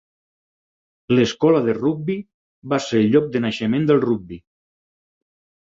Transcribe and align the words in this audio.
L'Escola 1.15 1.59
de 1.67 1.75
Rugbi 1.79 2.17
va 2.73 2.81
ser 2.89 3.03
el 3.03 3.13
lloc 3.17 3.31
de 3.37 3.45
naixement 3.47 3.89
del 3.91 4.03
rugbi. 4.11 4.45